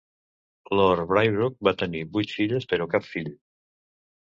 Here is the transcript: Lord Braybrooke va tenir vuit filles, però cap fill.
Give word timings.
Lord 0.79 1.03
Braybrooke 1.11 1.61
va 1.69 1.75
tenir 1.85 2.03
vuit 2.19 2.37
filles, 2.41 2.69
però 2.75 2.93
cap 2.97 3.11
fill. 3.15 3.35